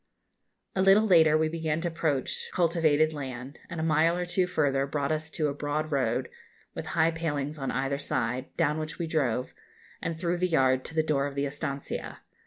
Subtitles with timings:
[0.75, 4.47] A little later we again began to approach cultivated land, and a mile or two
[4.47, 6.27] further brought us to a broad road,
[6.73, 9.53] with high palings on either side, down which we drove,
[10.01, 12.21] and through the yard, to the door of the estancia.